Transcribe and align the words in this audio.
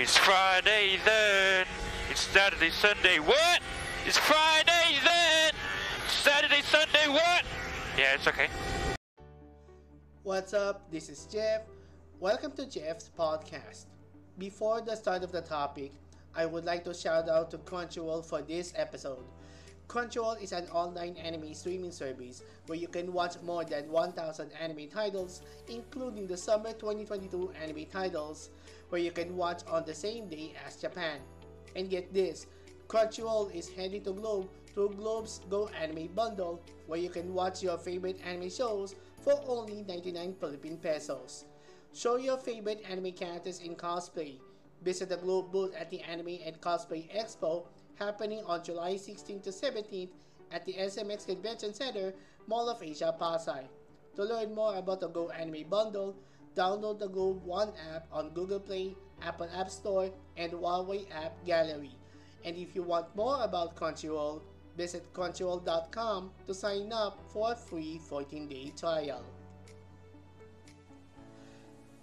It's 0.00 0.16
Friday 0.16 0.96
then. 1.04 1.66
It's 2.08 2.20
Saturday, 2.20 2.70
Sunday. 2.70 3.18
What? 3.18 3.60
It's 4.06 4.16
Friday 4.16 4.94
then. 5.02 5.50
Saturday, 6.06 6.62
Sunday. 6.62 7.08
What? 7.08 7.42
Yeah, 7.98 8.14
it's 8.14 8.28
okay. 8.28 8.46
What's 10.22 10.54
up? 10.54 10.88
This 10.92 11.08
is 11.08 11.26
Jeff. 11.26 11.62
Welcome 12.20 12.52
to 12.52 12.66
Jeff's 12.66 13.10
podcast. 13.18 13.86
Before 14.38 14.80
the 14.80 14.94
start 14.94 15.24
of 15.24 15.32
the 15.32 15.42
topic, 15.42 15.94
I 16.32 16.46
would 16.46 16.64
like 16.64 16.84
to 16.84 16.94
shout 16.94 17.28
out 17.28 17.50
to 17.50 17.58
Crunchyroll 17.58 18.24
for 18.24 18.40
this 18.40 18.72
episode. 18.76 19.24
Crunchyroll 19.88 20.42
is 20.42 20.52
an 20.52 20.66
online 20.68 21.16
anime 21.16 21.54
streaming 21.54 21.90
service 21.90 22.42
where 22.66 22.78
you 22.78 22.88
can 22.88 23.10
watch 23.10 23.40
more 23.42 23.64
than 23.64 23.90
1,000 23.90 24.50
anime 24.60 24.86
titles, 24.88 25.40
including 25.66 26.26
the 26.26 26.36
summer 26.36 26.74
2022 26.74 27.52
anime 27.62 27.86
titles, 27.86 28.50
where 28.90 29.00
you 29.00 29.10
can 29.10 29.34
watch 29.34 29.62
on 29.66 29.86
the 29.86 29.94
same 29.94 30.28
day 30.28 30.52
as 30.66 30.76
Japan. 30.76 31.20
And 31.74 31.88
get 31.88 32.12
this, 32.12 32.46
Crunchyroll 32.88 33.54
is 33.54 33.70
heading 33.70 34.04
to 34.04 34.12
Globe 34.12 34.50
through 34.74 34.90
Globe's 34.90 35.40
Go 35.48 35.68
Anime 35.68 36.08
Bundle, 36.08 36.60
where 36.86 36.98
you 36.98 37.08
can 37.08 37.32
watch 37.32 37.62
your 37.62 37.78
favorite 37.78 38.20
anime 38.22 38.50
shows 38.50 38.94
for 39.22 39.40
only 39.46 39.84
99 39.88 40.34
Philippine 40.38 40.76
pesos. 40.76 41.46
Show 41.94 42.16
your 42.16 42.36
favorite 42.36 42.84
anime 42.86 43.12
characters 43.12 43.60
in 43.60 43.74
cosplay. 43.74 44.36
Visit 44.82 45.08
the 45.08 45.16
Globe 45.16 45.50
booth 45.50 45.74
at 45.74 45.90
the 45.90 46.00
Anime 46.02 46.38
and 46.44 46.60
Cosplay 46.60 47.08
Expo 47.16 47.64
happening 47.98 48.42
on 48.46 48.62
July 48.62 48.96
16 48.96 49.40
to 49.42 49.52
17 49.52 50.08
at 50.52 50.64
the 50.64 50.74
SMX 50.74 51.26
Convention 51.26 51.74
Center, 51.74 52.14
Mall 52.46 52.68
of 52.68 52.82
Asia, 52.82 53.14
Pasay. 53.20 53.64
To 54.16 54.24
learn 54.24 54.54
more 54.54 54.76
about 54.76 55.00
the 55.00 55.08
Go 55.08 55.30
Anime 55.30 55.68
Bundle, 55.68 56.16
download 56.56 56.98
the 56.98 57.08
Go 57.08 57.40
One 57.44 57.72
app 57.94 58.06
on 58.12 58.30
Google 58.30 58.60
Play, 58.60 58.96
Apple 59.22 59.48
App 59.54 59.70
Store, 59.70 60.10
and 60.36 60.52
Huawei 60.52 61.06
App 61.12 61.34
Gallery. 61.44 61.94
And 62.44 62.56
if 62.56 62.74
you 62.74 62.82
want 62.82 63.14
more 63.14 63.42
about 63.42 63.76
Crunchyroll, 63.76 64.40
visit 64.76 65.12
crunchyroll.com 65.12 66.30
to 66.46 66.54
sign 66.54 66.92
up 66.92 67.18
for 67.32 67.52
a 67.52 67.56
free 67.56 68.00
14-day 68.08 68.72
trial. 68.76 69.24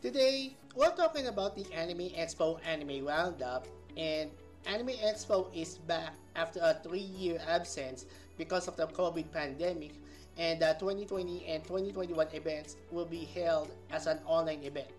Today, 0.02 0.56
we're 0.76 0.94
talking 0.96 1.28
about 1.28 1.56
the 1.56 1.66
Anime 1.74 2.12
Expo 2.14 2.60
Anime 2.66 3.06
Roundup, 3.06 3.66
and 3.98 4.30
Anime 4.68 4.98
Expo 4.98 5.48
is 5.54 5.78
back 5.78 6.16
after 6.36 6.60
a 6.60 6.74
three-year 6.82 7.40
absence 7.48 8.08
because 8.36 8.68
of 8.68 8.76
the 8.76 8.88
COVID 8.88 9.32
pandemic, 9.32 9.94
and 10.38 10.60
the 10.60 10.76
2020 10.80 11.46
and 11.46 11.64
2021 11.64 12.28
events 12.34 12.76
will 12.92 13.06
be 13.06 13.26
held 13.26 13.70
as 13.92 14.08
an 14.08 14.20
online 14.26 14.64
event. 14.64 14.90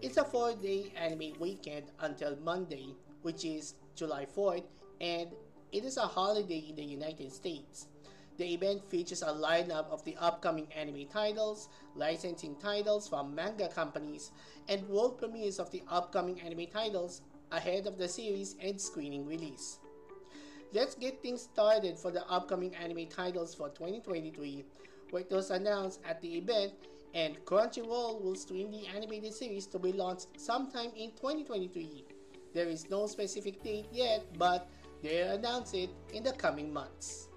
It's 0.00 0.16
a 0.16 0.24
four-day 0.24 0.92
anime 0.96 1.32
weekend 1.40 1.90
until 1.98 2.36
Monday, 2.44 2.94
which 3.22 3.44
is 3.44 3.74
July 3.96 4.26
4th, 4.26 4.64
and 5.00 5.28
it 5.72 5.84
is 5.84 5.96
a 5.96 6.06
holiday 6.06 6.64
in 6.68 6.76
the 6.76 6.84
United 6.84 7.32
States. 7.32 7.88
The 8.40 8.54
event 8.54 8.88
features 8.88 9.20
a 9.20 9.26
lineup 9.26 9.90
of 9.90 10.02
the 10.06 10.16
upcoming 10.16 10.66
anime 10.74 11.04
titles, 11.12 11.68
licensing 11.94 12.56
titles 12.56 13.06
from 13.06 13.34
manga 13.34 13.68
companies, 13.68 14.30
and 14.66 14.88
world 14.88 15.18
premieres 15.18 15.58
of 15.58 15.70
the 15.70 15.82
upcoming 15.86 16.40
anime 16.40 16.66
titles 16.68 17.20
ahead 17.52 17.86
of 17.86 17.98
the 17.98 18.08
series 18.08 18.56
and 18.58 18.80
screening 18.80 19.26
release. 19.26 19.78
Let's 20.72 20.94
get 20.94 21.20
things 21.20 21.42
started 21.42 21.98
for 21.98 22.10
the 22.10 22.26
upcoming 22.30 22.74
anime 22.76 23.08
titles 23.08 23.54
for 23.54 23.68
2023, 23.68 24.64
where 25.10 25.20
it 25.20 25.30
was 25.30 25.50
announced 25.50 26.00
at 26.08 26.22
the 26.22 26.38
event, 26.38 26.72
and 27.12 27.44
Crunchyroll 27.44 28.22
will 28.22 28.36
stream 28.36 28.70
the 28.70 28.86
animated 28.86 29.34
series 29.34 29.66
to 29.66 29.78
be 29.78 29.92
launched 29.92 30.28
sometime 30.40 30.92
in 30.96 31.10
2023. 31.10 32.06
There 32.54 32.68
is 32.68 32.88
no 32.88 33.06
specific 33.06 33.62
date 33.62 33.88
yet, 33.92 34.24
but 34.38 34.66
they'll 35.02 35.32
announce 35.32 35.74
it 35.74 35.90
in 36.14 36.22
the 36.22 36.32
coming 36.32 36.72
months. 36.72 37.29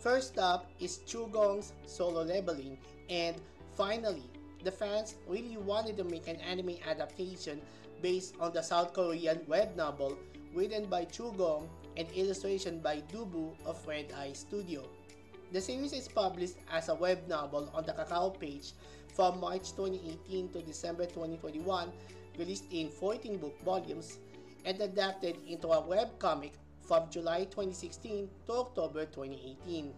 First 0.00 0.38
up 0.38 0.64
is 0.80 1.04
Chugong's 1.04 1.76
solo 1.84 2.24
leveling, 2.24 2.78
and 3.10 3.36
finally, 3.76 4.24
the 4.64 4.72
fans 4.72 5.16
really 5.28 5.58
wanted 5.58 5.98
to 5.98 6.04
make 6.04 6.26
an 6.26 6.40
anime 6.40 6.80
adaptation 6.88 7.60
based 8.00 8.32
on 8.40 8.54
the 8.54 8.62
South 8.62 8.94
Korean 8.94 9.44
web 9.46 9.76
novel 9.76 10.16
written 10.54 10.86
by 10.86 11.04
Chugong 11.04 11.68
and 11.98 12.08
illustration 12.16 12.80
by 12.80 13.04
Dubu 13.12 13.52
of 13.66 13.76
Red 13.86 14.08
Eye 14.16 14.32
Studio. 14.32 14.88
The 15.52 15.60
series 15.60 15.92
is 15.92 16.08
published 16.08 16.56
as 16.72 16.88
a 16.88 16.94
web 16.94 17.28
novel 17.28 17.68
on 17.74 17.84
the 17.84 17.92
Kakao 17.92 18.40
page 18.40 18.72
from 19.12 19.38
March 19.38 19.76
2018 19.76 20.48
to 20.56 20.62
December 20.62 21.04
2021, 21.04 21.92
released 22.38 22.64
in 22.72 22.88
14 22.88 23.36
book 23.36 23.60
volumes, 23.60 24.16
and 24.64 24.80
adapted 24.80 25.36
into 25.46 25.68
a 25.68 25.80
web 25.86 26.18
comic 26.18 26.54
from 26.90 27.08
July 27.08 27.44
2016 27.44 28.28
to 28.46 28.52
October 28.52 29.06
2018. 29.06 29.94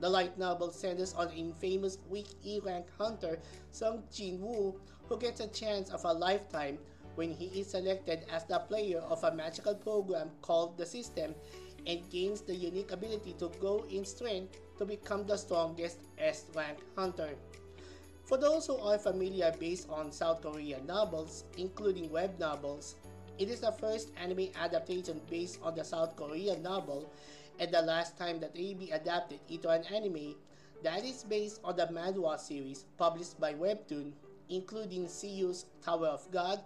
The 0.00 0.10
light 0.10 0.36
novel 0.36 0.72
centers 0.72 1.14
on 1.14 1.30
infamous 1.30 1.98
weak 2.10 2.26
E-rank 2.42 2.86
hunter 2.98 3.38
Sung 3.70 4.02
Jin 4.12 4.40
Woo 4.40 4.74
who 5.08 5.16
gets 5.16 5.38
a 5.38 5.46
chance 5.46 5.90
of 5.90 6.04
a 6.04 6.12
lifetime 6.12 6.78
when 7.14 7.30
he 7.30 7.60
is 7.60 7.70
selected 7.70 8.26
as 8.34 8.42
the 8.46 8.58
player 8.58 8.98
of 8.98 9.22
a 9.22 9.32
magical 9.32 9.76
program 9.76 10.28
called 10.42 10.76
the 10.76 10.84
System 10.84 11.36
and 11.86 12.10
gains 12.10 12.40
the 12.40 12.56
unique 12.56 12.90
ability 12.90 13.36
to 13.38 13.46
grow 13.60 13.84
in 13.88 14.04
strength 14.04 14.58
to 14.78 14.84
become 14.84 15.24
the 15.28 15.36
strongest 15.36 15.98
S-rank 16.18 16.78
hunter. 16.96 17.30
For 18.24 18.38
those 18.38 18.66
who 18.66 18.76
are 18.78 18.98
familiar 18.98 19.54
based 19.60 19.88
on 19.88 20.10
South 20.10 20.42
Korean 20.42 20.84
novels, 20.84 21.44
including 21.56 22.10
web 22.10 22.36
novels, 22.40 22.96
it 23.38 23.48
is 23.48 23.60
the 23.60 23.72
first 23.72 24.10
anime 24.22 24.48
adaptation 24.60 25.20
based 25.28 25.58
on 25.62 25.74
the 25.74 25.84
South 25.84 26.14
Korean 26.16 26.62
novel 26.62 27.10
and 27.58 27.72
the 27.72 27.82
last 27.82 28.16
time 28.16 28.38
that 28.40 28.52
AB 28.54 28.90
adapted 28.90 29.40
into 29.48 29.68
an 29.68 29.82
anime 29.92 30.36
that 30.82 31.04
is 31.04 31.24
based 31.24 31.60
on 31.64 31.76
the 31.76 31.86
manhwa 31.86 32.38
series 32.38 32.84
published 32.98 33.40
by 33.40 33.54
Webtoon, 33.54 34.12
including 34.50 35.06
SIU's 35.06 35.66
Tower 35.84 36.08
of 36.08 36.30
God, 36.30 36.60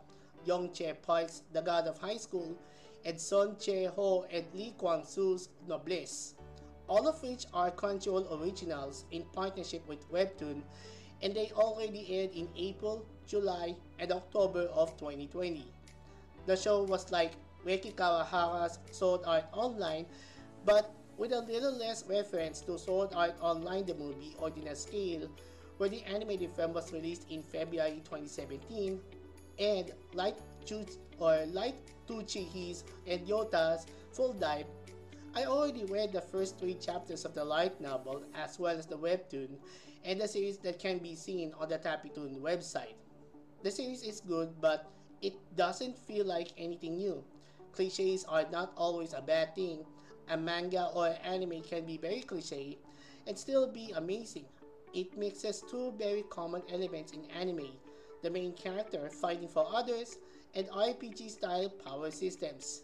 Youngchae 0.46 1.00
Park's 1.02 1.42
The 1.52 1.62
God 1.62 1.86
of 1.86 1.98
High 1.98 2.16
School, 2.16 2.56
and 3.04 3.18
Son 3.18 3.56
Che-ho 3.58 4.26
and 4.30 4.44
Lee 4.54 4.74
Kwang-soo's 4.76 5.48
Noblesse, 5.68 6.34
all 6.88 7.06
of 7.08 7.22
which 7.22 7.46
are 7.54 7.70
Crunchyroll 7.70 8.40
originals 8.42 9.04
in 9.10 9.22
partnership 9.32 9.86
with 9.88 10.10
Webtoon, 10.10 10.62
and 11.22 11.34
they 11.34 11.50
already 11.54 12.06
aired 12.10 12.32
in 12.32 12.48
April, 12.56 13.06
July, 13.26 13.74
and 13.98 14.12
October 14.12 14.62
of 14.74 14.96
2020. 14.98 15.66
The 16.48 16.56
show 16.56 16.82
was 16.82 17.12
like 17.12 17.32
Reki 17.62 17.94
Kawahara's 17.94 18.78
Sword 18.90 19.20
Art 19.26 19.44
Online 19.52 20.06
but 20.64 20.94
with 21.18 21.32
a 21.32 21.40
little 21.40 21.76
less 21.76 22.08
reference 22.08 22.62
to 22.62 22.78
Sword 22.78 23.10
Art 23.14 23.36
Online 23.42 23.84
the 23.84 23.94
movie 23.94 24.34
Ordinal 24.38 24.74
Scale, 24.74 25.28
where 25.76 25.90
the 25.90 26.02
animated 26.04 26.50
film 26.56 26.72
was 26.72 26.90
released 26.90 27.26
in 27.28 27.42
February 27.42 28.00
2017, 28.02 28.98
and 29.58 29.92
like 30.14 30.36
or 31.18 31.44
like 31.52 31.76
Tuchihi's 32.08 32.84
and 33.06 33.28
Yota's 33.28 33.84
Full 34.12 34.32
Dive, 34.32 34.66
I 35.34 35.44
already 35.44 35.84
read 35.84 36.12
the 36.12 36.22
first 36.22 36.58
three 36.58 36.74
chapters 36.74 37.26
of 37.26 37.34
the 37.34 37.44
light 37.44 37.78
novel 37.78 38.22
as 38.34 38.58
well 38.58 38.78
as 38.78 38.86
the 38.86 38.96
webtoon 38.96 39.48
and 40.04 40.18
the 40.18 40.28
series 40.28 40.56
that 40.58 40.78
can 40.78 40.96
be 40.96 41.14
seen 41.14 41.52
on 41.60 41.68
the 41.68 41.78
Tappytoon 41.78 42.40
website. 42.40 42.96
The 43.62 43.70
series 43.70 44.02
is 44.02 44.20
good, 44.20 44.48
but 44.60 44.90
it 45.22 45.34
doesn't 45.56 45.98
feel 45.98 46.26
like 46.26 46.52
anything 46.58 46.96
new. 46.96 47.22
Cliches 47.72 48.24
are 48.24 48.44
not 48.50 48.72
always 48.76 49.12
a 49.12 49.20
bad 49.20 49.54
thing, 49.54 49.84
a 50.28 50.36
manga 50.36 50.90
or 50.94 51.14
anime 51.24 51.62
can 51.62 51.84
be 51.84 51.96
very 51.96 52.20
cliche 52.20 52.78
and 53.26 53.38
still 53.38 53.66
be 53.66 53.92
amazing. 53.96 54.44
It 54.94 55.16
mixes 55.16 55.62
two 55.70 55.92
very 55.98 56.24
common 56.30 56.62
elements 56.72 57.12
in 57.12 57.24
anime 57.30 57.68
the 58.22 58.30
main 58.30 58.52
character 58.52 59.08
fighting 59.08 59.48
for 59.48 59.66
others 59.72 60.18
and 60.54 60.66
RPG 60.68 61.30
style 61.30 61.68
power 61.68 62.10
systems. 62.10 62.82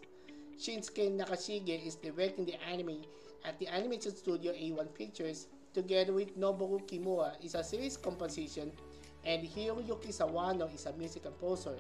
Shinsuke 0.59 1.11
Nakashige 1.19 1.85
is 1.85 1.97
directing 1.97 2.45
the 2.45 2.55
anime 2.63 3.03
at 3.45 3.59
the 3.59 3.67
animation 3.69 4.15
studio 4.15 4.53
A1 4.53 4.95
Pictures 4.95 5.49
together 5.75 6.13
with 6.13 6.39
Noboru 6.39 6.87
Kimura 6.87 7.33
is 7.45 7.55
a 7.57 7.65
series 7.65 7.97
composition 7.97 8.71
and 9.25 9.43
Hiroyuki 9.43 10.15
Sawano 10.15 10.73
is 10.73 10.87
a 10.87 10.93
music 10.93 11.25
composer. 11.25 11.77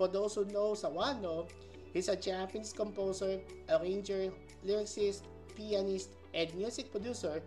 For 0.00 0.08
those 0.08 0.34
who 0.34 0.46
know 0.46 0.72
Sawano, 0.72 1.44
he's 1.92 2.08
a 2.08 2.16
Japanese 2.16 2.72
composer, 2.72 3.38
arranger, 3.68 4.32
lyricist, 4.64 5.28
pianist, 5.54 6.16
and 6.32 6.48
music 6.54 6.90
producer, 6.90 7.42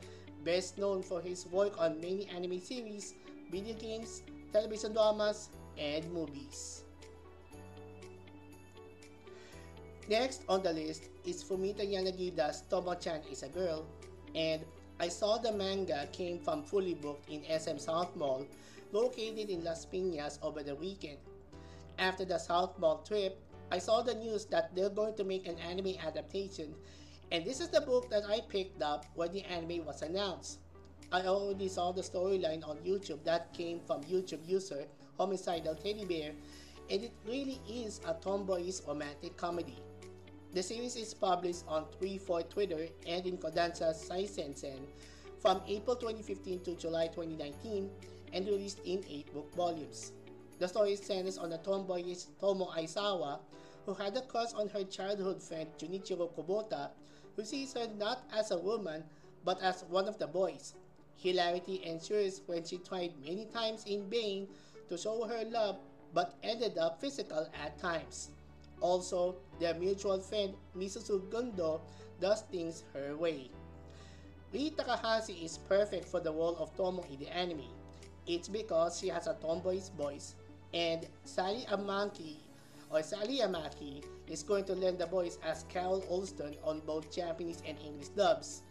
best 0.45 0.77
known 0.77 1.01
for 1.01 1.19
his 1.19 1.47
work 1.47 1.73
on 1.81 2.00
many 2.00 2.29
anime 2.29 2.61
series, 2.61 3.15
video 3.50 3.73
games, 3.73 4.21
television 4.53 4.94
dramas, 4.94 5.50
and 5.79 6.05
movies. 6.13 6.83
Next 10.07 10.44
on 10.47 10.61
the 10.61 10.73
list 10.73 11.09
is 11.25 11.44
Fumita 11.44 11.81
Yanagida's 11.81 12.69
Tomo-chan 12.69 13.21
is 13.31 13.41
a 13.41 13.50
Girl, 13.50 13.83
and 14.35 14.61
I 15.00 15.07
saw 15.07 15.39
the 15.39 15.51
manga 15.51 16.07
came 16.13 16.38
from 16.38 16.61
fully 16.61 16.94
booked 16.94 17.31
in 17.31 17.41
SM 17.50 17.79
South 17.79 18.15
Mall, 18.15 18.45
located 18.91 19.50
in 19.50 19.63
Las 19.63 19.88
Piñas 19.91 20.38
over 20.44 20.61
the 20.61 20.75
weekend. 20.75 21.17
After 21.97 22.25
the 22.25 22.37
South 22.37 22.77
Mall 22.79 23.03
trip, 23.07 23.39
I 23.71 23.79
saw 23.79 24.01
the 24.01 24.15
news 24.15 24.45
that 24.45 24.75
they're 24.75 24.89
going 24.89 25.15
to 25.15 25.23
make 25.23 25.47
an 25.47 25.57
anime 25.59 25.95
adaptation, 26.05 26.73
and 27.31 27.45
this 27.45 27.59
is 27.59 27.69
the 27.69 27.81
book 27.81 28.09
that 28.09 28.23
I 28.27 28.41
picked 28.49 28.81
up 28.81 29.05
when 29.15 29.31
the 29.31 29.43
anime 29.45 29.85
was 29.85 30.01
announced. 30.01 30.59
I 31.11 31.21
already 31.21 31.67
saw 31.67 31.91
the 31.91 32.01
storyline 32.01 32.67
on 32.67 32.77
YouTube 32.77 33.23
that 33.23 33.53
came 33.53 33.79
from 33.85 34.01
YouTube 34.03 34.47
user 34.47 34.85
Homicidal 35.17 35.75
Teddy 35.75 36.05
Bear, 36.05 36.33
and 36.89 37.03
it 37.03 37.13
really 37.25 37.61
is 37.69 38.01
a 38.07 38.13
tomboyish 38.13 38.81
romantic 38.87 39.37
comedy. 39.37 39.77
The 40.53 40.61
series 40.61 40.95
is 40.95 41.13
published 41.13 41.63
on 41.67 41.85
3-4 42.01 42.49
Twitter 42.49 42.87
and 43.07 43.25
in 43.25 43.37
Kodansha 43.37 43.93
Seisensen 43.93 44.85
from 45.39 45.61
April 45.67 45.95
2015 45.95 46.63
to 46.63 46.75
July 46.75 47.07
2019 47.07 47.89
and 48.33 48.45
released 48.47 48.79
in 48.85 49.03
8 49.09 49.33
book 49.33 49.55
volumes. 49.55 50.11
The 50.59 50.67
story 50.67 50.95
centers 50.95 51.38
on 51.38 51.51
a 51.51 51.57
tomboyish 51.57 52.25
Tomo 52.39 52.67
Aizawa 52.67 53.39
who 53.85 53.94
had 53.94 54.15
a 54.15 54.21
crush 54.21 54.53
on 54.53 54.69
her 54.69 54.83
childhood 54.83 55.41
friend 55.41 55.67
Junichiro 55.77 56.29
Kubota 56.33 56.91
who 57.35 57.44
sees 57.44 57.73
her 57.73 57.88
not 57.97 58.23
as 58.33 58.51
a 58.51 58.57
woman 58.57 59.03
but 59.44 59.61
as 59.61 59.83
one 59.89 60.07
of 60.07 60.17
the 60.19 60.27
boys. 60.27 60.73
Hilarity 61.17 61.81
ensues 61.83 62.41
when 62.45 62.63
she 62.63 62.77
tried 62.77 63.11
many 63.23 63.45
times 63.45 63.83
in 63.85 64.09
vain 64.09 64.47
to 64.89 64.97
show 64.97 65.25
her 65.25 65.44
love 65.45 65.77
but 66.13 66.35
ended 66.44 66.77
up 66.77 67.01
physical 67.01 67.47
at 67.63 67.77
times. 67.79 68.29
Also, 68.79 69.35
their 69.59 69.73
mutual 69.73 70.19
friend 70.19 70.53
Misuzu 70.77 71.27
Gundo 71.29 71.81
does 72.21 72.41
things 72.51 72.83
her 72.94 73.15
way. 73.17 73.50
Rie 74.53 74.69
Takahashi 74.69 75.33
is 75.33 75.57
perfect 75.57 76.05
for 76.05 76.19
the 76.19 76.31
role 76.31 76.55
of 76.57 76.75
Tomo 76.77 77.03
in 77.11 77.19
the 77.19 77.27
anime. 77.35 77.65
It's 78.27 78.47
because 78.47 79.00
she 79.00 79.07
has 79.07 79.27
a 79.27 79.33
tomboy's 79.41 79.89
voice, 79.89 80.35
and 80.73 81.07
Sally 81.23 81.65
Amaki 81.71 82.37
or 82.89 83.01
Sally 83.03 83.39
Amaki 83.39 84.03
is 84.27 84.43
going 84.43 84.65
to 84.65 84.73
lend 84.73 84.99
the 84.99 85.05
voice 85.05 85.37
as 85.43 85.65
Carol 85.69 86.01
Olston 86.09 86.55
on 86.63 86.81
both 86.81 87.13
Japanese 87.13 87.61
and 87.67 87.77
English 87.85 88.09
dubs. 88.09 88.63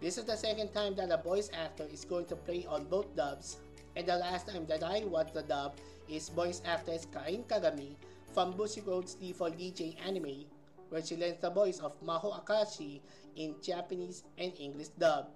This 0.00 0.16
is 0.16 0.24
the 0.24 0.36
second 0.36 0.72
time 0.72 0.94
that 0.96 1.10
a 1.10 1.22
voice 1.22 1.50
actor 1.52 1.86
is 1.92 2.04
going 2.04 2.26
to 2.26 2.36
play 2.36 2.64
on 2.68 2.84
both 2.84 3.14
dubs, 3.16 3.58
and 3.96 4.06
the 4.06 4.16
last 4.16 4.46
time 4.48 4.64
that 4.66 4.82
I 4.82 5.04
watched 5.04 5.34
the 5.34 5.42
dub 5.42 5.76
is 6.08 6.28
voice 6.28 6.62
actress 6.64 7.06
Karin 7.12 7.44
Kagami 7.44 7.96
from 8.32 8.54
Bushiroad's 8.54 9.16
D4DJ 9.16 9.96
anime, 10.06 10.44
where 10.88 11.04
she 11.04 11.16
lends 11.16 11.40
the 11.40 11.50
voice 11.50 11.80
of 11.80 12.00
Maho 12.00 12.42
Akashi 12.44 13.00
in 13.36 13.56
Japanese 13.62 14.22
and 14.38 14.52
English 14.58 14.88
dub. 14.98 15.28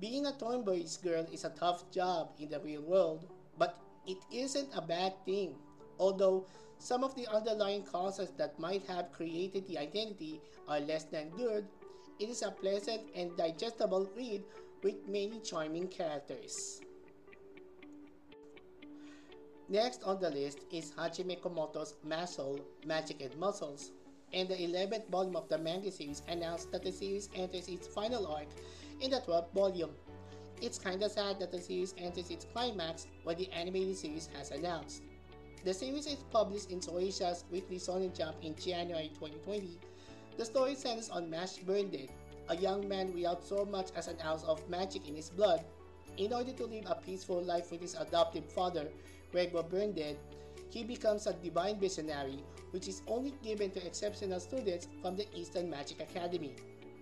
Being 0.00 0.26
a 0.26 0.32
tomboyish 0.32 0.96
girl 0.98 1.26
is 1.32 1.44
a 1.44 1.50
tough 1.50 1.90
job 1.90 2.30
in 2.38 2.48
the 2.50 2.60
real 2.60 2.82
world, 2.82 3.26
but 3.56 3.78
it 4.08 4.18
isn't 4.32 4.70
a 4.74 4.80
bad 4.80 5.12
thing. 5.24 5.54
Although 6.00 6.46
some 6.78 7.04
of 7.04 7.14
the 7.14 7.26
underlying 7.28 7.84
causes 7.84 8.30
that 8.38 8.58
might 8.58 8.84
have 8.86 9.12
created 9.12 9.66
the 9.66 9.78
identity 9.78 10.40
are 10.66 10.80
less 10.80 11.04
than 11.04 11.28
good, 11.30 11.66
it 12.18 12.28
is 12.28 12.42
a 12.42 12.50
pleasant 12.50 13.02
and 13.14 13.36
digestible 13.36 14.10
read 14.16 14.42
with 14.82 15.06
many 15.06 15.40
charming 15.40 15.88
characters. 15.88 16.80
Next 19.68 20.02
on 20.04 20.18
the 20.18 20.30
list 20.30 20.60
is 20.72 20.92
Hajime 20.92 21.40
Komoto's 21.40 21.94
Mashle, 22.06 22.60
Magic 22.86 23.20
and 23.20 23.36
Muscles, 23.36 23.92
and 24.32 24.48
the 24.48 24.54
11th 24.54 25.10
volume 25.10 25.36
of 25.36 25.48
the 25.48 25.58
manga 25.58 25.90
series 25.90 26.22
announced 26.28 26.72
that 26.72 26.82
the 26.82 26.92
series 26.92 27.28
enters 27.34 27.68
its 27.68 27.86
final 27.86 28.26
arc 28.26 28.46
in 29.00 29.10
the 29.10 29.20
12th 29.20 29.52
volume. 29.52 29.90
It's 30.60 30.78
kinda 30.78 31.08
sad 31.08 31.38
that 31.38 31.52
the 31.52 31.60
series 31.60 31.94
enters 31.98 32.30
its 32.30 32.44
climax 32.44 33.06
when 33.22 33.36
the 33.36 33.48
animated 33.52 33.96
series 33.96 34.28
has 34.34 34.50
announced. 34.50 35.02
The 35.64 35.72
series 35.72 36.06
is 36.06 36.24
published 36.32 36.72
in 36.72 36.80
Shueisha's 36.80 37.44
Weekly 37.52 37.76
Shonen 37.78 38.12
Jump 38.12 38.36
in 38.42 38.56
January 38.56 39.10
2020. 39.14 39.78
The 40.36 40.44
story 40.44 40.74
centers 40.74 41.10
on 41.10 41.30
Mash 41.30 41.58
Burnden, 41.58 42.08
a 42.48 42.56
young 42.56 42.88
man 42.88 43.14
without 43.14 43.44
so 43.44 43.64
much 43.64 43.90
as 43.94 44.08
an 44.08 44.16
ounce 44.24 44.42
of 44.42 44.68
magic 44.68 45.06
in 45.06 45.14
his 45.14 45.30
blood. 45.30 45.64
In 46.16 46.32
order 46.32 46.52
to 46.52 46.66
live 46.66 46.86
a 46.88 46.96
peaceful 46.96 47.40
life 47.40 47.70
with 47.70 47.80
his 47.80 47.94
adoptive 47.94 48.50
father, 48.50 48.88
Gregor 49.30 49.62
Burnden, 49.62 50.16
he 50.70 50.82
becomes 50.82 51.28
a 51.28 51.34
divine 51.34 51.78
visionary, 51.78 52.42
which 52.72 52.88
is 52.88 53.02
only 53.06 53.32
given 53.44 53.70
to 53.70 53.86
exceptional 53.86 54.40
students 54.40 54.88
from 55.02 55.16
the 55.16 55.26
Easton 55.36 55.70
Magic 55.70 56.00
Academy. 56.00 56.56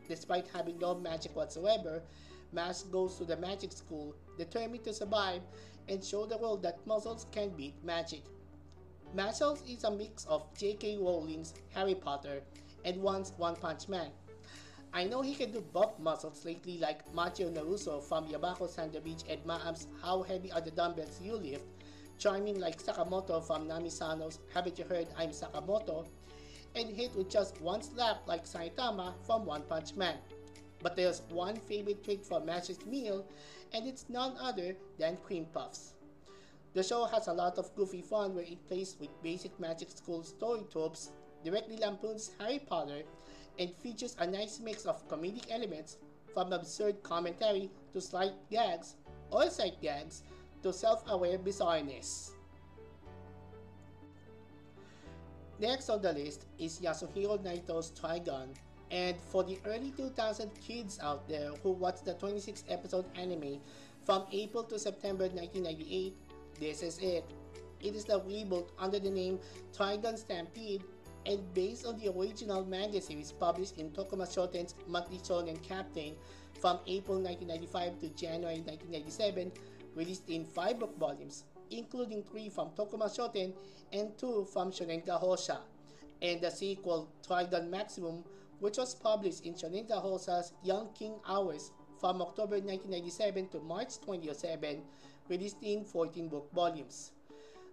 Despite 0.08 0.46
having 0.52 0.78
no 0.78 0.94
magic 0.94 1.34
whatsoever, 1.34 2.02
Mash 2.52 2.82
goes 2.82 3.16
to 3.18 3.24
the 3.24 3.36
magic 3.36 3.72
school, 3.72 4.14
determined 4.38 4.84
to 4.84 4.92
survive 4.92 5.42
and 5.88 6.02
show 6.02 6.26
the 6.26 6.38
world 6.38 6.62
that 6.62 6.84
muscles 6.86 7.26
can 7.32 7.50
beat 7.50 7.74
magic. 7.84 8.22
Muscles 9.14 9.62
is 9.68 9.84
a 9.84 9.90
mix 9.90 10.24
of 10.26 10.46
J.K. 10.58 10.98
Rowling's 10.98 11.54
Harry 11.74 11.94
Potter 11.94 12.42
and 12.84 13.00
One's 13.02 13.32
One 13.36 13.56
Punch 13.56 13.88
Man. 13.88 14.10
I 14.92 15.04
know 15.04 15.20
he 15.20 15.34
can 15.34 15.52
do 15.52 15.60
buff 15.60 15.98
muscles 15.98 16.44
lately 16.44 16.78
like 16.78 17.04
Machio 17.14 17.52
Naruso 17.52 18.02
from 18.02 18.26
Yabako 18.28 18.92
the 18.92 19.00
Beach 19.00 19.22
and 19.28 19.42
Maam's 19.44 19.88
How 20.02 20.22
Heavy 20.22 20.50
Are 20.52 20.60
the 20.60 20.70
Dumbbells 20.70 21.20
You 21.20 21.36
Lift, 21.36 21.64
charming 22.18 22.58
like 22.58 22.82
Sakamoto 22.82 23.46
from 23.46 23.68
Nami-sano's 23.68 24.38
Haven't 24.54 24.78
You 24.78 24.84
Heard 24.86 25.08
I'm 25.18 25.30
Sakamoto, 25.30 26.06
and 26.74 26.88
hit 26.88 27.14
with 27.14 27.28
just 27.28 27.60
one 27.60 27.82
slap 27.82 28.26
like 28.26 28.44
Saitama 28.44 29.14
from 29.26 29.44
One 29.44 29.62
Punch 29.62 29.94
Man. 29.96 30.16
But 30.86 30.94
there's 30.94 31.22
one 31.30 31.56
favorite 31.56 32.04
trick 32.04 32.22
for 32.22 32.38
Mash's 32.38 32.86
meal, 32.86 33.26
and 33.74 33.88
it's 33.88 34.08
none 34.08 34.36
other 34.38 34.76
than 35.00 35.16
cream 35.16 35.46
puffs. 35.52 35.94
The 36.74 36.82
show 36.84 37.06
has 37.06 37.26
a 37.26 37.32
lot 37.32 37.58
of 37.58 37.74
goofy 37.74 38.02
fun 38.02 38.36
where 38.36 38.44
it 38.44 38.64
plays 38.68 38.94
with 39.00 39.10
basic 39.20 39.58
magic 39.58 39.90
school 39.90 40.22
story 40.22 40.62
tropes, 40.70 41.10
directly 41.42 41.76
lampoons 41.78 42.30
Harry 42.38 42.60
Potter, 42.60 43.02
and 43.58 43.74
features 43.74 44.14
a 44.20 44.28
nice 44.28 44.60
mix 44.60 44.86
of 44.86 45.08
comedic 45.08 45.50
elements 45.50 45.96
from 46.32 46.52
absurd 46.52 47.02
commentary 47.02 47.68
to 47.92 48.00
slight 48.00 48.34
gags 48.48 48.94
or 49.32 49.50
sight 49.50 49.82
gags 49.82 50.22
to 50.62 50.72
self-aware 50.72 51.38
bizarreness. 51.38 52.30
Next 55.58 55.90
on 55.90 56.00
the 56.00 56.12
list 56.12 56.46
is 56.60 56.78
Yasuhiro 56.78 57.42
Nightow's 57.42 57.90
Trigun, 57.90 58.54
and 58.90 59.16
for 59.20 59.42
the 59.42 59.58
early 59.66 59.92
2000 59.96 60.50
kids 60.60 60.98
out 61.02 61.28
there 61.28 61.50
who 61.62 61.70
watched 61.72 62.04
the 62.04 62.14
26 62.14 62.64
episode 62.68 63.04
anime 63.16 63.58
from 64.04 64.24
April 64.32 64.62
to 64.64 64.78
September 64.78 65.24
1998, 65.24 66.14
this 66.60 66.82
is 66.82 66.98
it. 66.98 67.24
It 67.80 67.94
is 67.94 68.04
the 68.04 68.20
reboot 68.20 68.68
under 68.78 68.98
the 68.98 69.10
name 69.10 69.38
Trigun 69.76 70.16
Stampede 70.16 70.82
and 71.26 71.42
based 71.54 71.84
on 71.84 71.98
the 71.98 72.08
original 72.12 72.64
manga 72.64 73.00
series 73.00 73.32
published 73.32 73.78
in 73.78 73.90
Tokuma 73.90 74.26
Shoten's 74.26 74.74
Monthly 74.86 75.18
Shonen 75.18 75.60
Captain 75.62 76.14
from 76.60 76.78
April 76.86 77.18
1995 77.20 77.98
to 78.00 78.08
January 78.10 78.60
1997, 78.60 79.52
released 79.94 80.28
in 80.30 80.44
5 80.44 80.78
book 80.78 80.98
volumes, 80.98 81.44
including 81.70 82.22
3 82.22 82.48
from 82.48 82.70
Tokuma 82.70 83.10
Shoten 83.10 83.52
and 83.92 84.16
2 84.16 84.46
from 84.52 84.70
Shonen 84.70 85.04
Gahosha, 85.04 85.58
and 86.22 86.40
the 86.40 86.50
sequel 86.50 87.08
Trigun 87.26 87.68
Maximum, 87.68 88.24
which 88.60 88.78
was 88.78 88.94
published 88.94 89.44
in 89.44 89.54
Shonen 89.54 89.88
Gahosha's 89.88 90.52
Young 90.62 90.88
King 90.94 91.14
OURs 91.28 91.72
from 92.00 92.22
October 92.22 92.56
1997 92.56 93.48
to 93.48 93.60
March 93.60 93.98
2007, 94.00 94.82
released 95.28 95.56
in 95.62 95.84
14 95.84 96.28
book 96.28 96.48
volumes. 96.54 97.12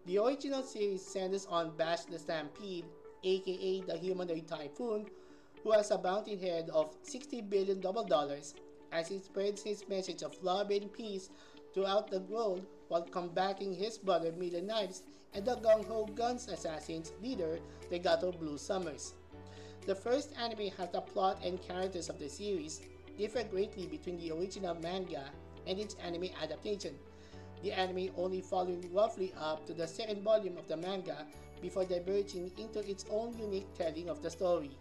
The 0.06 0.18
original 0.18 0.64
series 0.64 1.06
centers 1.06 1.46
on 1.46 1.76
Vash 1.78 2.06
the 2.06 2.20
Stampede, 2.20 2.86
aka 3.24 3.82
the 3.82 3.98
humanoid 3.98 4.48
typhoon, 4.48 5.06
who 5.64 5.72
has 5.72 5.92
a 5.92 5.98
bounty 5.98 6.36
head 6.36 6.70
of 6.74 6.96
60 7.04 7.42
billion 7.42 7.80
double 7.80 8.04
dollars 8.04 8.54
as 8.92 9.08
he 9.08 9.20
spreads 9.20 9.64
his 9.64 9.88
message 9.88 10.22
of 10.22 10.36
love 10.44 10.70
and 10.72 10.92
peace 10.92 11.30
throughout 11.74 12.12
the 12.12 12.20
world 12.22 12.66
while 12.90 13.02
combating 13.04 13.74
his 13.74 13.98
brother 13.98 14.32
Million 14.34 14.68
Knives 14.68 15.04
and 15.34 15.46
the 15.46 15.56
Gung 15.56 15.86
Ho 15.88 16.06
Guns 16.06 16.48
Assassins 16.48 17.14
leader 17.22 17.60
Legato 17.90 18.32
Blue 18.32 18.58
Summers. 18.58 19.14
The 19.86 19.96
first 19.96 20.32
anime 20.40 20.72
has 20.78 20.90
the 20.92 21.02
plot 21.02 21.40
and 21.44 21.62
characters 21.62 22.08
of 22.08 22.18
the 22.18 22.30
series 22.30 22.82
differ 23.18 23.44
greatly 23.44 23.86
between 23.86 24.18
the 24.18 24.32
original 24.32 24.76
manga 24.76 25.26
and 25.68 25.78
its 25.78 25.96
anime 25.96 26.30
adaptation. 26.42 26.96
The 27.64 27.74
anime 27.74 28.12
only 28.18 28.40
following 28.40 28.90
roughly 28.94 29.34
up 29.38 29.66
to 29.68 29.74
the 29.74 29.86
second 29.86 30.24
volume 30.24 30.58
of 30.58 30.70
the 30.70 30.78
manga 30.78 31.26
before 31.62 31.84
diverging 31.84 32.52
into 32.58 32.80
its 32.90 33.06
own 33.12 33.38
unique 33.38 33.74
telling 33.78 34.08
of 34.08 34.22
the 34.22 34.30
story. 34.30 34.72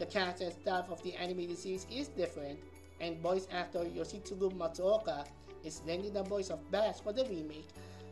The 0.00 0.06
cast 0.06 0.40
and 0.40 0.52
staff 0.52 0.90
of 0.90 1.00
the 1.04 1.14
animated 1.14 1.58
series 1.58 1.86
is 1.90 2.08
different, 2.08 2.58
and 3.00 3.18
voice 3.18 3.46
actor 3.52 3.84
Yoshitsugu 3.84 4.52
Matsuoka 4.52 5.24
is 5.62 5.82
lending 5.86 6.12
the 6.12 6.24
voice 6.24 6.50
of 6.50 6.58
Vash 6.72 7.00
for 7.00 7.12
the 7.12 7.24
remake 7.26 7.68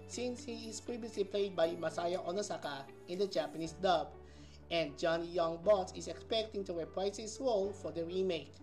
since 0.06 0.44
he 0.44 0.68
is 0.68 0.80
previously 0.80 1.24
played 1.24 1.56
by 1.56 1.70
Masaya 1.70 2.24
Onosaka 2.24 2.84
in 3.08 3.18
the 3.18 3.26
Japanese 3.26 3.72
dub, 3.72 4.08
and 4.70 4.96
Johnny 4.98 5.26
Yong 5.26 5.58
Bosch 5.64 5.92
is 5.96 6.08
expecting 6.08 6.64
to 6.64 6.72
reprise 6.72 7.16
his 7.16 7.38
role 7.40 7.72
for 7.72 7.92
the 7.92 8.04
remake. 8.04 8.54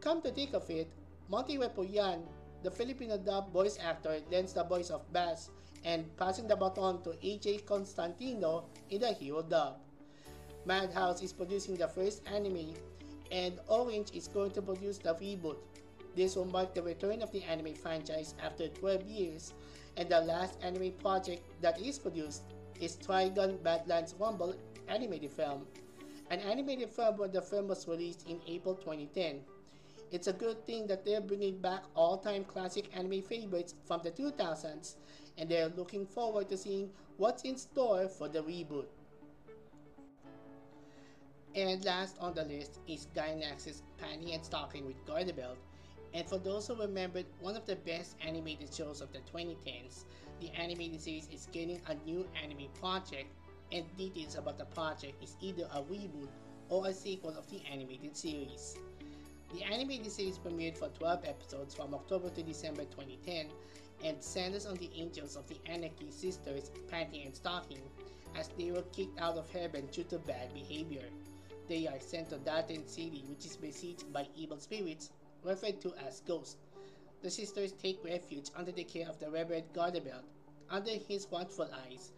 Come 0.00 0.22
to 0.22 0.30
think 0.30 0.54
of 0.54 0.68
it, 0.70 0.90
Monty 1.28 1.58
Repoyan, 1.58 2.22
the 2.62 2.70
Filipino 2.70 3.18
dub 3.18 3.52
voice 3.52 3.78
actor, 3.82 4.18
lends 4.30 4.52
the 4.52 4.64
voice 4.64 4.90
of 4.90 5.10
Bass 5.12 5.50
and 5.84 6.04
passing 6.16 6.48
the 6.48 6.56
baton 6.56 7.02
to 7.02 7.10
AJ 7.10 7.64
Constantino 7.66 8.64
in 8.90 9.00
the 9.00 9.12
hero 9.12 9.42
dub. 9.42 9.78
Madhouse 10.64 11.22
is 11.22 11.32
producing 11.32 11.76
the 11.76 11.86
first 11.86 12.22
anime, 12.26 12.74
and 13.30 13.58
Orange 13.68 14.10
is 14.12 14.26
going 14.26 14.50
to 14.50 14.62
produce 14.62 14.98
the 14.98 15.14
reboot. 15.14 15.56
This 16.16 16.34
will 16.34 16.46
mark 16.46 16.74
the 16.74 16.82
return 16.82 17.22
of 17.22 17.30
the 17.30 17.42
anime 17.44 17.74
franchise 17.74 18.34
after 18.42 18.68
12 18.68 19.02
years, 19.06 19.54
and 19.96 20.08
the 20.08 20.20
last 20.20 20.58
anime 20.62 20.92
project 20.92 21.42
that 21.60 21.80
is 21.80 21.98
produced 21.98 22.42
is 22.80 22.96
Trigun 22.96 23.62
Badlands 23.62 24.14
Rumble 24.18 24.56
animated 24.88 25.30
film, 25.32 25.66
an 26.30 26.40
animated 26.40 26.90
film 26.90 27.16
where 27.16 27.28
the 27.28 27.42
film 27.42 27.68
was 27.68 27.86
released 27.86 28.28
in 28.28 28.40
April 28.46 28.74
2010. 28.74 29.40
It's 30.12 30.28
a 30.28 30.32
good 30.32 30.64
thing 30.66 30.86
that 30.86 31.04
they're 31.04 31.20
bringing 31.20 31.58
back 31.58 31.82
all-time 31.94 32.44
classic 32.44 32.88
anime 32.96 33.22
favorites 33.22 33.74
from 33.86 34.00
the 34.04 34.10
2000s, 34.10 34.96
and 35.38 35.48
they're 35.48 35.68
looking 35.68 36.06
forward 36.06 36.48
to 36.48 36.56
seeing 36.56 36.90
what's 37.16 37.42
in 37.42 37.56
store 37.56 38.08
for 38.08 38.28
the 38.28 38.42
reboot. 38.42 38.86
And 41.54 41.84
last 41.84 42.18
on 42.20 42.34
the 42.34 42.44
list 42.44 42.80
is 42.86 43.08
Gainax's 43.16 43.82
Panty 43.98 44.34
and 44.34 44.44
Stocking 44.44 44.86
with 44.86 45.04
Garterbelt. 45.06 45.56
And 46.12 46.28
for 46.28 46.38
those 46.38 46.68
who 46.68 46.74
remembered 46.76 47.26
one 47.40 47.56
of 47.56 47.66
the 47.66 47.76
best 47.76 48.16
animated 48.24 48.72
shows 48.72 49.00
of 49.00 49.10
the 49.12 49.20
2010s, 49.32 50.04
the 50.40 50.50
animated 50.50 51.00
series 51.00 51.28
is 51.32 51.48
getting 51.52 51.80
a 51.88 51.94
new 52.06 52.26
anime 52.42 52.68
project, 52.78 53.28
and 53.72 53.84
details 53.96 54.36
about 54.36 54.58
the 54.58 54.64
project 54.66 55.22
is 55.22 55.36
either 55.40 55.68
a 55.74 55.82
reboot 55.82 56.28
or 56.68 56.86
a 56.86 56.92
sequel 56.94 57.36
of 57.36 57.48
the 57.50 57.60
animated 57.70 58.16
series. 58.16 58.76
The 59.54 59.62
animated 59.64 60.10
series 60.10 60.38
premiered 60.38 60.76
for 60.76 60.88
12 60.88 61.24
episodes 61.24 61.74
from 61.74 61.94
October 61.94 62.30
to 62.30 62.42
December 62.42 62.84
2010 62.84 63.46
and 64.04 64.22
centers 64.22 64.66
on 64.66 64.74
the 64.76 64.90
angels 64.94 65.36
of 65.36 65.46
the 65.48 65.56
Anarchy 65.66 66.10
sisters, 66.10 66.70
Panty 66.90 67.24
and 67.24 67.34
Stocking, 67.34 67.82
as 68.34 68.48
they 68.58 68.70
were 68.70 68.82
kicked 68.92 69.18
out 69.20 69.38
of 69.38 69.50
heaven 69.50 69.86
due 69.86 70.04
to 70.04 70.18
bad 70.18 70.52
behavior. 70.52 71.04
They 71.68 71.86
are 71.86 72.00
sent 72.00 72.30
to 72.30 72.38
Daten 72.38 72.86
City, 72.86 73.24
which 73.28 73.46
is 73.46 73.56
besieged 73.56 74.12
by 74.12 74.28
evil 74.36 74.58
spirits, 74.58 75.10
referred 75.42 75.80
to 75.80 75.94
as 76.06 76.20
ghosts. 76.20 76.56
The 77.22 77.30
sisters 77.30 77.72
take 77.72 78.04
refuge 78.04 78.50
under 78.54 78.72
the 78.72 78.84
care 78.84 79.08
of 79.08 79.18
the 79.18 79.30
Reverend 79.30 79.72
Garterbelt. 79.72 80.24
Under 80.68 80.92
his 80.92 81.26
watchful 81.30 81.68
eyes, 81.86 82.12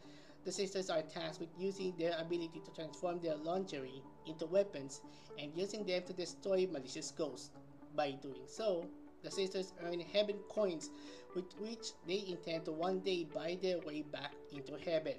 the 0.49 0.53
sisters 0.53 0.89
are 0.89 1.03
tasked 1.03 1.41
with 1.41 1.51
using 1.59 1.93
their 1.99 2.19
ability 2.19 2.63
to 2.65 2.71
transform 2.71 3.21
their 3.21 3.37
lingerie 3.37 4.03
into 4.25 4.47
weapons 4.47 5.03
and 5.39 5.53
using 5.55 5.85
them 5.85 6.03
to 6.07 6.15
destroy 6.15 6.67
malicious 6.73 7.11
ghosts. 7.11 7.51
By 7.95 8.13
doing 8.13 8.47
so, 8.47 8.87
the 9.23 9.31
sisters 9.31 9.75
earn 9.85 10.01
heaven 10.01 10.37
coins 10.49 10.89
with 11.35 11.45
which 11.59 11.89
they 12.07 12.25
intend 12.29 12.65
to 12.65 12.73
one 12.73 13.01
day 13.01 13.25
buy 13.25 13.59
their 13.61 13.79
way 13.81 14.01
back 14.01 14.33
into 14.51 14.79
heaven. 14.91 15.17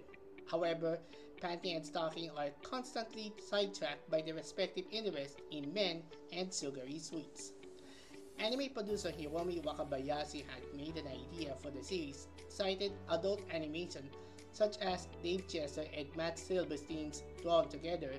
However, 0.49 0.97
Panty 1.39 1.75
and 1.75 1.85
Stocking 1.85 2.31
are 2.35 2.49
constantly 2.63 3.31
sidetracked 3.47 4.09
by 4.09 4.23
their 4.23 4.33
respective 4.33 4.85
interests 4.89 5.37
in 5.51 5.71
men 5.71 6.01
and 6.33 6.51
sugary 6.51 6.97
sweets. 6.97 7.51
Anime 8.39 8.69
producer 8.73 9.11
Hiromi 9.11 9.63
Wakabayashi 9.63 10.43
had 10.49 10.63
made 10.75 10.97
an 10.97 11.05
idea 11.05 11.53
for 11.61 11.69
the 11.69 11.83
series, 11.83 12.25
cited 12.47 12.93
adult 13.11 13.41
animation 13.51 14.09
such 14.51 14.77
as 14.79 15.07
Dave 15.23 15.47
Jeser 15.47 15.85
and 15.95 16.07
Matt 16.15 16.37
Silverstein's 16.37 17.23
Drawn 17.41 17.69
Together, 17.69 18.13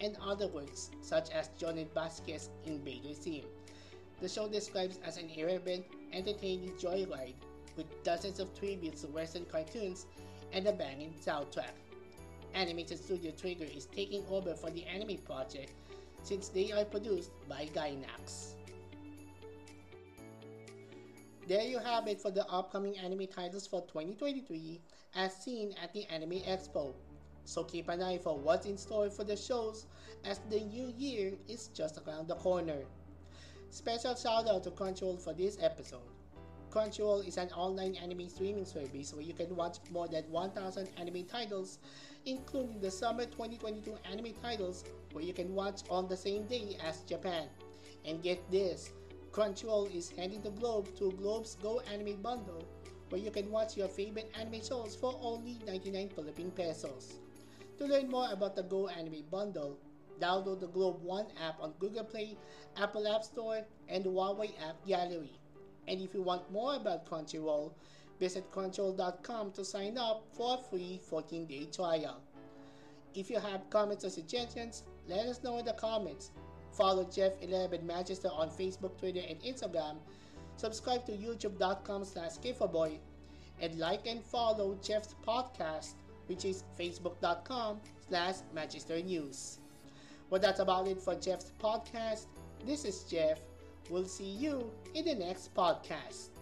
and 0.00 0.16
other 0.22 0.48
works 0.48 0.90
such 1.00 1.30
as 1.30 1.50
Jhonen 1.58 1.92
Vasquez 1.92 2.50
Invader 2.66 3.14
Zim. 3.14 3.44
The 4.20 4.28
show 4.28 4.48
describes 4.48 4.98
as 5.04 5.16
an 5.16 5.30
irreverent, 5.30 5.84
entertaining 6.12 6.72
joyride 6.72 7.34
with 7.76 7.86
dozens 8.02 8.40
of 8.40 8.58
tributes 8.58 9.02
to 9.02 9.08
Western 9.08 9.44
cartoons 9.46 10.06
and 10.52 10.66
a 10.66 10.72
banging 10.72 11.14
soundtrack. 11.24 11.74
Animation 12.54 12.96
Studio 12.96 13.30
Trigger 13.32 13.66
is 13.66 13.86
taking 13.86 14.24
over 14.30 14.54
for 14.54 14.70
the 14.70 14.84
anime 14.84 15.18
project 15.18 15.72
since 16.22 16.48
they 16.48 16.72
are 16.72 16.84
produced 16.84 17.30
by 17.48 17.66
Gainax. 17.74 18.54
There 21.48 21.62
you 21.62 21.78
have 21.78 22.06
it 22.08 22.20
for 22.20 22.30
the 22.30 22.46
upcoming 22.46 22.98
anime 22.98 23.26
titles 23.26 23.66
for 23.66 23.80
2023 23.80 24.82
as 25.14 25.34
seen 25.34 25.72
at 25.82 25.94
the 25.94 26.04
Anime 26.12 26.40
Expo. 26.40 26.92
So 27.46 27.64
keep 27.64 27.88
an 27.88 28.02
eye 28.02 28.18
for 28.18 28.36
what's 28.36 28.66
in 28.66 28.76
store 28.76 29.08
for 29.08 29.24
the 29.24 29.34
shows 29.34 29.86
as 30.26 30.40
the 30.50 30.60
new 30.60 30.92
year 30.98 31.32
is 31.48 31.68
just 31.68 32.00
around 32.06 32.28
the 32.28 32.34
corner. 32.34 32.80
Special 33.70 34.14
shout 34.14 34.46
out 34.46 34.62
to 34.64 34.70
Crunchyroll 34.70 35.18
for 35.18 35.32
this 35.32 35.56
episode. 35.62 36.02
Crunchyroll 36.70 37.26
is 37.26 37.38
an 37.38 37.48
online 37.52 37.94
anime 37.94 38.28
streaming 38.28 38.66
service 38.66 39.14
where 39.14 39.22
you 39.22 39.32
can 39.32 39.56
watch 39.56 39.78
more 39.90 40.06
than 40.06 40.24
1,000 40.30 40.86
anime 40.98 41.24
titles, 41.24 41.78
including 42.26 42.78
the 42.78 42.90
summer 42.90 43.24
2022 43.24 43.94
anime 44.12 44.34
titles 44.42 44.84
where 45.12 45.24
you 45.24 45.32
can 45.32 45.54
watch 45.54 45.80
on 45.88 46.08
the 46.08 46.16
same 46.16 46.44
day 46.44 46.76
as 46.86 47.00
Japan. 47.04 47.48
And 48.04 48.22
get 48.22 48.38
this, 48.50 48.90
Crunchyroll 49.32 49.94
is 49.94 50.10
handing 50.10 50.42
the 50.42 50.50
globe 50.50 50.88
to 50.96 51.12
Globe's 51.12 51.56
Go 51.62 51.80
Anime 51.92 52.20
Bundle, 52.22 52.64
where 53.10 53.20
you 53.20 53.30
can 53.30 53.50
watch 53.50 53.76
your 53.76 53.88
favorite 53.88 54.32
anime 54.38 54.62
shows 54.62 54.96
for 54.96 55.18
only 55.22 55.58
99 55.66 56.10
Philippine 56.10 56.50
pesos. 56.50 57.20
To 57.78 57.86
learn 57.86 58.10
more 58.10 58.28
about 58.32 58.56
the 58.56 58.62
Go 58.64 58.88
Anime 58.88 59.24
Bundle, 59.30 59.78
download 60.20 60.60
the 60.60 60.68
Globe 60.68 61.02
One 61.02 61.26
app 61.40 61.60
on 61.60 61.72
Google 61.78 62.04
Play, 62.04 62.36
Apple 62.76 63.06
App 63.06 63.22
Store, 63.22 63.60
and 63.88 64.04
the 64.04 64.10
Huawei 64.10 64.52
App 64.68 64.84
Gallery. 64.86 65.38
And 65.86 66.00
if 66.00 66.12
you 66.14 66.22
want 66.22 66.50
more 66.50 66.74
about 66.76 67.06
Crunchyroll, 67.06 67.72
visit 68.18 68.50
crunchyroll.com 68.50 69.52
to 69.52 69.64
sign 69.64 69.96
up 69.96 70.24
for 70.32 70.58
a 70.58 70.68
free 70.68 71.00
14-day 71.10 71.68
trial. 71.72 72.20
If 73.14 73.30
you 73.30 73.38
have 73.38 73.70
comments 73.70 74.04
or 74.04 74.10
suggestions, 74.10 74.84
let 75.06 75.26
us 75.26 75.42
know 75.42 75.58
in 75.58 75.64
the 75.64 75.72
comments. 75.72 76.30
Follow 76.72 77.04
Jeff11 77.04 77.82
Manchester 77.82 78.28
on 78.32 78.50
Facebook, 78.50 78.98
Twitter, 78.98 79.22
and 79.28 79.40
Instagram. 79.42 79.96
Subscribe 80.56 81.04
to 81.06 81.12
youtube.com 81.12 82.04
slash 82.04 82.38
gifaboy. 82.42 82.98
And 83.60 83.78
like 83.78 84.06
and 84.06 84.22
follow 84.22 84.78
Jeff's 84.82 85.14
podcast, 85.26 85.94
which 86.26 86.44
is 86.44 86.64
facebook.com 86.78 87.80
slash 88.08 88.36
Manchester 88.54 89.00
News. 89.00 89.58
Well, 90.30 90.40
that's 90.40 90.60
about 90.60 90.86
it 90.88 91.00
for 91.00 91.14
Jeff's 91.14 91.52
podcast. 91.60 92.26
This 92.66 92.84
is 92.84 93.02
Jeff. 93.04 93.40
We'll 93.90 94.04
see 94.04 94.30
you 94.30 94.70
in 94.94 95.06
the 95.06 95.14
next 95.14 95.54
podcast. 95.54 96.37